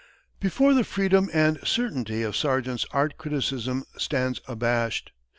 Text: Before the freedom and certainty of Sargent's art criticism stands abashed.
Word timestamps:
Before 0.39 0.73
the 0.73 0.83
freedom 0.83 1.29
and 1.31 1.59
certainty 1.63 2.23
of 2.23 2.35
Sargent's 2.35 2.87
art 2.89 3.19
criticism 3.19 3.83
stands 3.99 4.41
abashed. 4.47 5.11